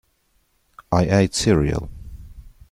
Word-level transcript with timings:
I 0.91 1.05
ate 1.05 1.35
cereal. 1.35 1.87